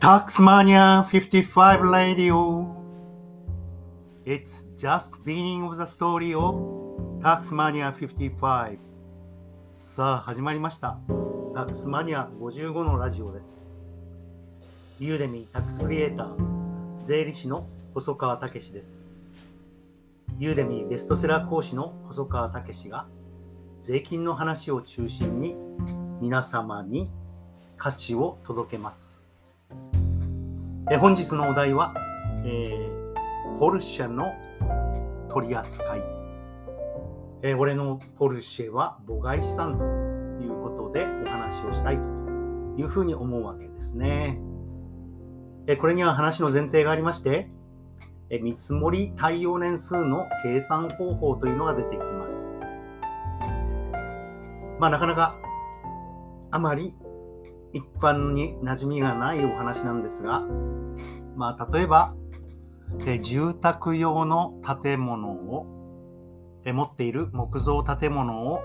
[0.00, 2.72] Taxmania 55 Radio.
[4.24, 6.54] It's just beginning of the story of
[7.20, 8.78] Taxmania 55.
[9.72, 11.00] さあ、始まりました。
[11.52, 13.60] Taxmania 55のラジオです。
[15.00, 16.36] ユーデミータックスクリエイター、
[17.02, 19.08] 税理士の細川武です。
[20.38, 23.08] ユーデミーベストセラー講師の細川武が
[23.80, 25.56] 税金の話を中心に
[26.20, 27.10] 皆様に
[27.76, 29.17] 価値を届けます。
[30.90, 31.94] え本日のお題は、
[32.44, 32.98] えー
[33.58, 34.32] ポルシェの
[35.28, 36.02] 取り扱い。
[37.42, 39.84] えー俺のポルシェは母外資産と
[40.42, 42.02] いうことでお話をしたいと
[42.78, 44.40] いうふうに思うわけですね。
[45.66, 47.50] えこれには話の前提がありまして、
[48.30, 52.58] え見積もり対応年数の計算方法というのが出てきます。
[54.78, 55.36] まあなかなか
[56.50, 56.94] あまり
[57.72, 60.42] 一般に馴染みがないお話なんですが、
[61.36, 62.14] まあ、例えば、
[63.06, 65.66] え住宅用の建物を
[66.64, 68.60] え持っている木造建物を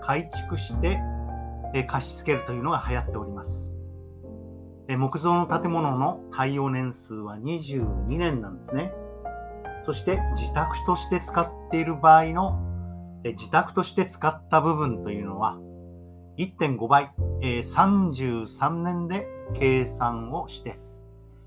[0.00, 1.00] 改築して
[1.74, 3.74] え貸し付けるというのが流行っております。
[4.88, 8.92] え木造の建物の耐用年数は22年なんですね。
[9.84, 12.62] そして自宅として使っている場合の
[13.24, 15.58] え自宅として使った部分というのは
[16.36, 20.78] 1.5倍、えー33年で計算をして、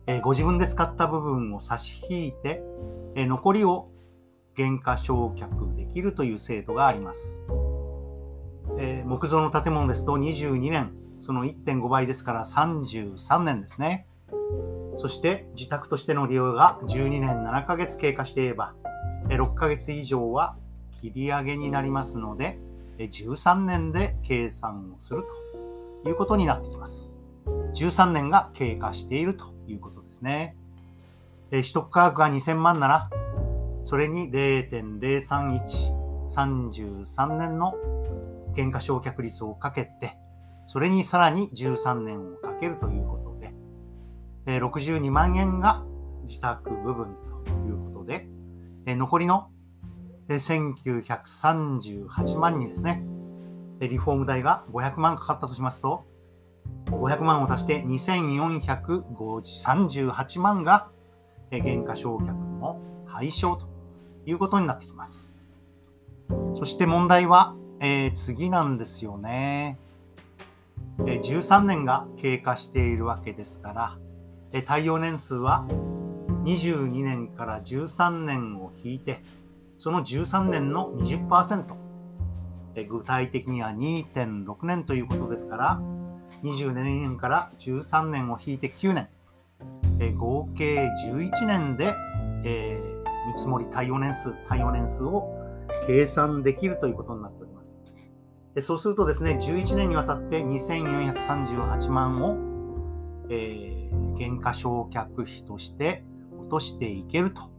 [0.07, 2.63] えーご自分で使った部分を差し引いて、
[3.15, 3.89] えー残りを
[4.55, 7.41] 減価償却できるという制度があります。
[8.77, 14.07] えー木造の建物ですと22年、その1.5倍ですから33年ですね。
[14.97, 18.73] そして自宅としての利用が12年7ヶ月経過していれば、
[19.27, 20.57] 6ヶ月以上は
[20.99, 22.59] 切り上げになりますので、
[23.05, 25.23] 13年で計算をする
[26.03, 27.13] ということになってきます。
[27.75, 30.55] 13年が経過しているということですね。
[31.51, 33.09] 取得価格が2000万なら、
[33.83, 37.73] それに0.031、33年の
[38.53, 40.17] 減価償却率をかけて、
[40.67, 45.83] それにさらに13年をかけるということで、62万円が
[46.23, 48.27] 自宅部分ということで、
[48.85, 49.49] 残りの
[50.35, 53.05] 1938万にですね、
[53.79, 56.05] リフォーム代が500万かかったとしますと、
[56.85, 60.89] 500万を足して2438万が
[61.51, 62.81] 減価償却の
[63.11, 63.67] 対象と
[64.25, 65.31] いうことになってきます。
[66.57, 69.79] そして問題は、えー次なんですよね。
[71.07, 73.97] え13年が経過しているわけですから、
[74.51, 75.65] え耐用年数は
[76.43, 79.21] 22年から13年を引いて、
[79.79, 81.65] その13年の20%、
[82.75, 85.81] え具体的には2.6年ということですから、
[86.43, 89.09] 22年から13年を引いて9年、
[90.17, 91.95] 合計11年で、
[92.43, 95.37] えー見積もり対応年数、対応年数を
[95.85, 97.77] 計算できるということになっております。
[98.55, 102.37] でそうするとですね、11年にわたって2438万を、
[103.29, 103.79] えー
[104.19, 106.03] 減価償却費として
[106.37, 107.49] 落としていけると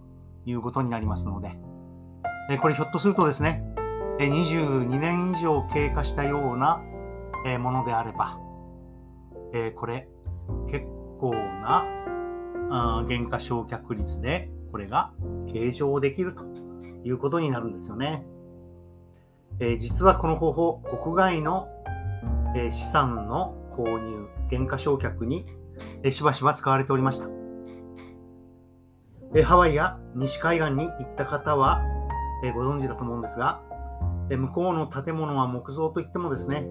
[0.44, 1.56] いうことになりますので、
[2.48, 3.62] えこれひょっとするとですね、
[4.18, 6.82] え22年以上経過したような、
[7.46, 8.38] えものであれば、
[9.52, 10.08] えこれ
[10.68, 10.86] 結
[11.18, 11.84] 構な
[12.70, 15.12] あ減価償却率でこれが
[15.52, 16.44] 計上できると
[17.04, 18.24] いうことになるんですよね。
[19.58, 21.68] え実はこの方法、国外の、
[22.56, 25.44] え資産の購入、減価償却に、
[26.02, 27.28] えしばしば使われておりました。
[29.34, 31.82] えハワイや西海岸に行った方は、
[32.42, 33.62] えご存知だと思うんですが、
[34.30, 36.66] え向こうの建物は木造といってもですね、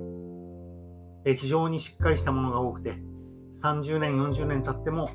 [1.25, 2.95] え非常にしっかりしたものが多くて、
[3.51, 5.09] 30年、40年経っても、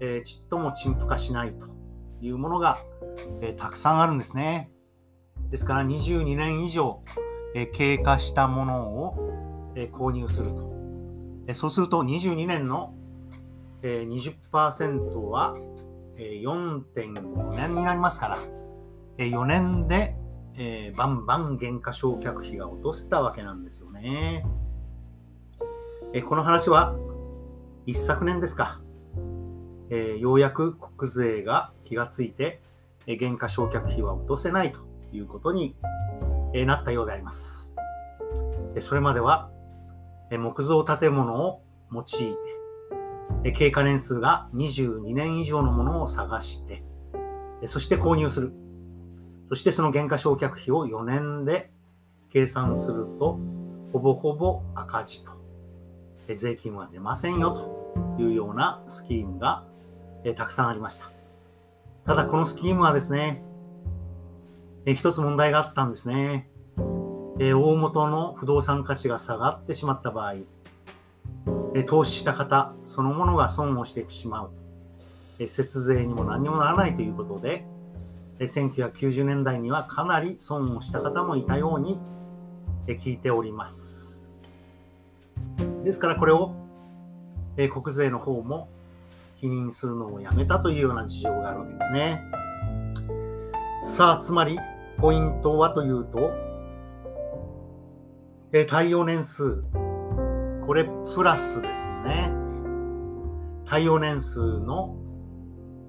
[0.00, 1.68] えちっとも陳腐化しないと
[2.20, 2.78] いうものが、
[3.40, 4.70] えたくさんあるんですね。
[5.50, 7.02] ですから22年以上、
[7.54, 10.72] え経過したものを、え購入すると。
[11.46, 12.94] えそうすると22年の、
[13.82, 15.56] え20%は、
[16.16, 18.38] え4.5年になりますから、
[19.26, 20.14] 4年で、
[20.56, 24.46] えーバンバン減価償却費が落とせたわけなんですよね。
[26.12, 26.96] えこの話は
[27.86, 28.80] 一昨年ですか。
[29.90, 32.60] えーようやく国税が気がついて、
[33.06, 34.80] えー減価償却費は落とせないと
[35.12, 35.76] いうことに、
[36.54, 37.74] えーなったようであります。
[38.74, 39.50] えそれまでは、
[40.30, 41.62] え木造建物を
[41.92, 42.36] 用いて、
[43.44, 46.84] え経過年数が22年以上のものを探して、
[47.62, 48.67] えそして購入する。
[49.48, 51.70] そしてその減価償却費を4年で
[52.30, 53.38] 計算すると、
[53.92, 55.32] ほぼほぼ赤字と
[56.34, 59.64] 税金は出ませんよというようなスキームが
[60.36, 61.10] たくさんありました。
[62.04, 63.42] ただこのスキームはですね、
[64.86, 66.50] 一つ問題があったんですね。
[67.38, 70.34] 大元の不動産価値が下がってしまった場合、
[71.86, 74.50] 投資した方そのものが損をしてしまう。
[75.46, 77.64] 節税にも何にもならないということで、
[78.38, 81.98] 1990年代にはかなり損をした方もいたように
[82.86, 84.40] 聞いております。
[85.84, 86.54] ですからこれを
[87.56, 88.68] 国税の方も
[89.36, 92.22] 否認するのをやめたというような事情があるわけですね。
[93.82, 94.58] さあ、つまり
[94.98, 96.30] ポイントはというと、
[98.68, 99.62] 耐用年数、
[100.66, 102.32] これプラスですね。
[103.66, 104.96] 耐用年数の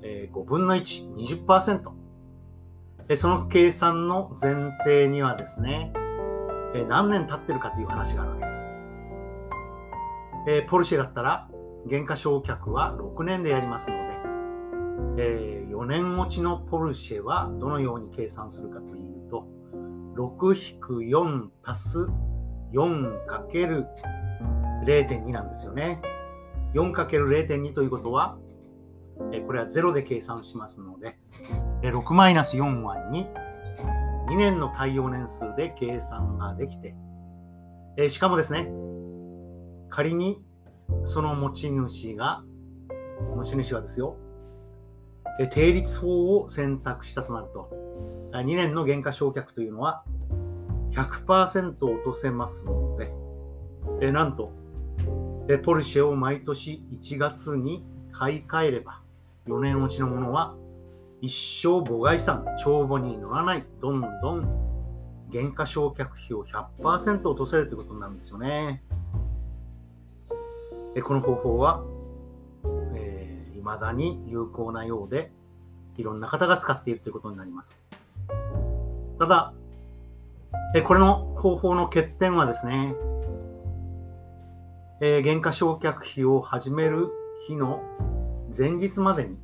[0.02, 1.16] 5分の1、
[1.46, 1.92] 20%。
[3.16, 5.92] その計算の前提にはですね、
[6.88, 8.78] 何年経ってるかという話があるわけです。
[10.48, 11.50] えポルシェだったら、
[11.88, 13.98] 減価償却は6年でやりますの
[15.16, 19.48] で、え4年持ちのポルシェはどのように計算するかというと、
[20.16, 22.08] 6-4足す
[22.74, 26.02] 4×0.2 なんですよね。
[26.74, 28.38] 4×0.2 ということは、
[29.46, 31.18] これは0で計算しますので、
[31.82, 33.50] 6マイナス4は2。
[34.28, 36.94] 2年の耐用年数で計算ができて、
[37.98, 38.70] えしかもですね、
[39.90, 40.44] 仮に
[41.06, 42.44] その持ち主が、
[43.36, 44.18] 持ち主はですよ、
[45.40, 47.70] え定率法を選択したとなると、
[48.34, 50.04] 2年の減価償却というのは
[50.92, 53.12] 100%落とせますので、
[54.02, 54.52] えなんと、
[55.48, 59.02] えポルシェを毎年1月に買い替えれば、
[59.48, 60.56] 4年落ちのものは
[61.22, 64.70] 一生母外資産、帳簿に乗らない、どんどん
[65.30, 68.84] 減価償却費を100%落とせるということなんですよね。
[70.96, 71.84] えこの方法は、
[72.96, 75.32] えー、未だに有効なようで、
[75.98, 77.86] いろんな方が使っているということになります。
[79.20, 79.54] ただ、
[80.74, 82.96] えこれの方法の欠点はですね、
[85.02, 87.10] えー、減価償却費を始める
[87.48, 87.82] 日の
[88.58, 89.38] 前日までに、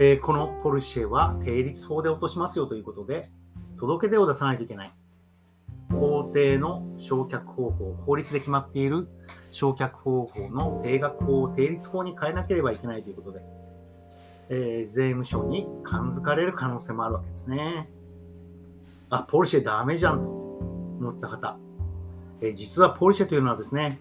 [0.00, 3.30] えー、このポルシェは定率法で落としますよということで、
[3.78, 4.92] 届け出を出さないといけない。
[5.90, 9.06] 法定の償却方法、法律で決まっている
[9.52, 13.40] 償却方法の定額法を定率法に変えなければいけないということで、
[14.48, 17.88] えー、税務署に感づかれる可能性もあるわけですね。
[19.10, 21.56] あ、ポルシェダメじゃんと思った方、
[22.40, 24.00] えー、実はポルシェというのはですね、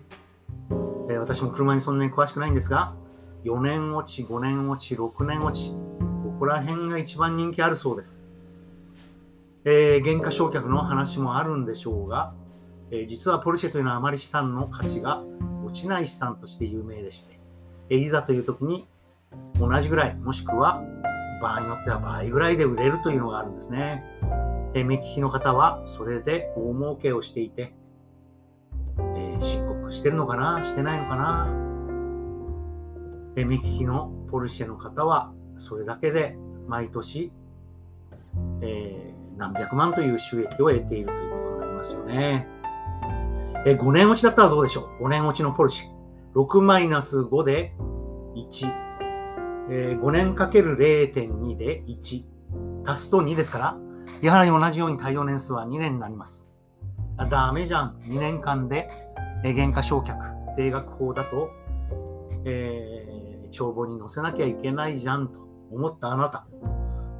[1.10, 2.96] えー、私も車にそんなに詳しくないんですが、
[3.44, 5.75] 4年落ち、5年落ち、6年落ち、
[6.44, 8.28] ここら辺が一番人気あるそうです。
[9.63, 12.34] えー、原価償却の話もあるんでしょうが、
[12.92, 15.24] えー、実はポルシェというのはあまり資産の価値が
[15.66, 17.40] 落ちない資産として有名でして、
[17.90, 18.86] えー、いざという時に
[19.57, 20.84] 同じぐらい、もしくは
[21.42, 24.04] 場合によっては倍ぐらいで売れるというのがあるんですね。
[24.74, 27.74] え目利きの方はそれで大儲けをしていて、
[29.16, 31.48] え申告してるのかなしてないのかな
[33.38, 36.35] え目利きのポルシェの方はそれだけで
[36.67, 37.31] 毎年、
[38.61, 42.48] えー、何百万という収益を得ているということになりますよね。
[43.65, 45.93] え5年落ちだったらどうでしょう ?5 年落ちのポルシェ。
[46.36, 47.74] 6マイナス5で
[48.36, 48.67] 1。
[49.69, 52.25] えー、5年かける0.2で1。
[52.86, 53.77] 足すと2ですから、
[54.22, 56.50] やはり同じように耐用年数は2年になります。
[57.29, 57.95] ダメじゃん。
[58.07, 58.89] 2年間で、
[59.45, 61.50] えー、原価償却、定額法だと、
[62.43, 65.39] えー、帳簿に載せなきゃいけないじゃんと
[65.72, 66.48] 思ったあなた。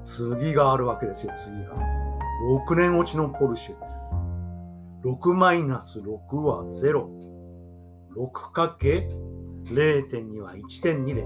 [0.04, 1.76] 次があるわけですよ、次が。
[2.68, 3.94] 6年落ちのポルシェです。
[5.06, 7.08] 6マイナス6は0。
[8.16, 9.10] 6かけ
[9.66, 11.26] 0.2は1.2で、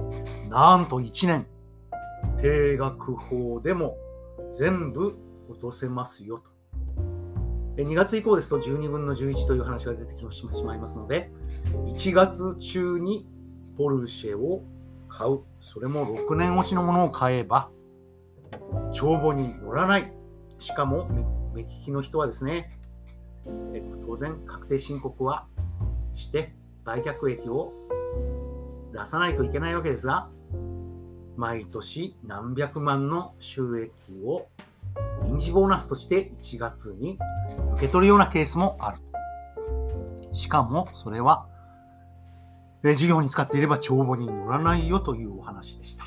[0.49, 1.47] なんと1年、
[2.39, 3.97] 定額法でも
[4.53, 5.17] 全部
[5.49, 7.83] 落とせますよと。
[7.83, 11.31] 2月以降ですと12分の11という話が出てきてしまいますので、
[11.85, 13.27] 1月中に
[13.77, 14.63] ポルシェを
[15.09, 17.69] 買う、それも6年落ちのものを買えば、
[18.91, 20.13] 帳簿に乗らない。
[20.59, 21.07] しかも、
[21.53, 22.71] 目利きの人はですね、
[24.05, 25.47] 当然確定申告は
[26.13, 27.73] して売却益を
[28.93, 30.29] 出さないといけないわけですが、
[31.35, 33.91] 毎年何百万の収益
[34.25, 34.47] を
[35.23, 37.19] 臨時ボーナスとして1月に
[37.73, 38.97] 受け取るようなケースもある。
[40.33, 41.47] しかもそれは、
[42.83, 46.05] え事業に使っていれば帳簿に乗らないよというお話でした。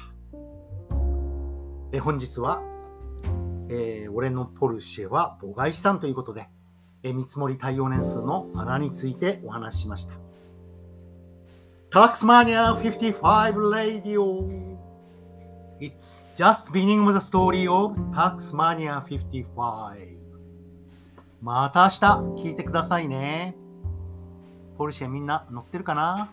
[1.93, 2.63] え本日は、
[3.69, 6.49] えー、俺のポルシェは母外資産ということで、
[7.03, 10.15] え見積もり対応年数の穴についてお話ししました。
[11.91, 14.47] Taxmania 55 Radio.
[15.81, 20.21] It's just beginning of the story of Taxmania 55.
[21.43, 23.57] また明日聞いてくださいね。
[24.79, 26.31] ポルシェみんな乗ってるかな？